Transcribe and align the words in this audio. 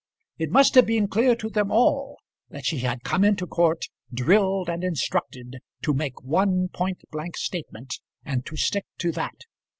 It 0.39 0.49
must 0.49 0.73
have 0.73 0.87
been 0.87 1.07
clear 1.07 1.35
to 1.35 1.47
them 1.47 1.71
all 1.71 2.17
that 2.49 2.65
she 2.65 2.79
had 2.79 3.03
come 3.03 3.23
into 3.23 3.45
court 3.45 3.85
drilled 4.11 4.67
and 4.67 4.83
instructed 4.83 5.57
to 5.83 5.93
make 5.93 6.23
one 6.23 6.69
point 6.69 7.03
blank 7.11 7.37
statement, 7.37 7.99
and 8.25 8.43
to 8.47 8.55
stick 8.57 8.85
to 8.97 9.11
that. 9.11 9.41